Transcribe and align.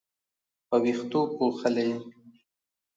په 0.67 0.75
وېښتو 0.83 1.19
پوښلې 1.37 1.89